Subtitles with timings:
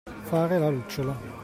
[0.23, 1.13] Fare la lucciola.